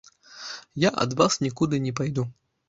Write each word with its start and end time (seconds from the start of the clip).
Я 0.83 0.89
ад 1.05 1.13
вас 1.19 1.37
нікуды 1.45 1.81
не 1.85 1.93
пайду. 2.01 2.27